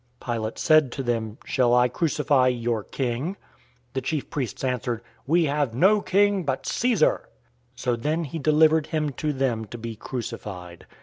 [0.19, 3.37] Pilate said to them, "Shall I crucify your King?"
[3.93, 7.29] The chief priests answered, "We have no king but Caesar!"
[7.75, 10.87] 019:016 So then he delivered him to them to be crucified.